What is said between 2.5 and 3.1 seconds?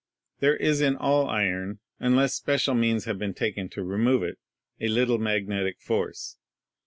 means